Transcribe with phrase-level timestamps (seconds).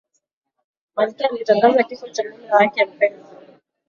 [0.95, 3.25] malkia alitangaza kifo cha mume wake mpenzi